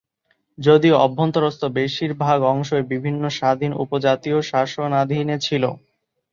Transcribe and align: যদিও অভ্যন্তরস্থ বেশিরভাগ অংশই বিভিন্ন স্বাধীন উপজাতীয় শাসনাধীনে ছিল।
যদিও 0.57 0.95
অভ্যন্তরস্থ 0.99 1.61
বেশিরভাগ 1.75 2.37
অংশই 2.53 2.83
বিভিন্ন 2.93 3.23
স্বাধীন 3.37 3.71
উপজাতীয় 3.83 4.37
শাসনাধীনে 4.51 5.35
ছিল। 5.39 5.63